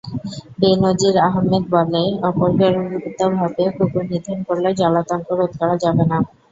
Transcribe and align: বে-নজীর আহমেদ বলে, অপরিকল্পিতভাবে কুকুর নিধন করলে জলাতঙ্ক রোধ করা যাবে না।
বে-নজীর 0.59 1.15
আহমেদ 1.27 1.63
বলে, 1.73 2.01
অপরিকল্পিতভাবে 2.27 3.63
কুকুর 3.75 4.03
নিধন 4.11 4.37
করলে 4.47 4.69
জলাতঙ্ক 4.79 5.27
রোধ 5.39 5.51
করা 5.59 5.75
যাবে 5.83 6.03
না। 6.11 6.17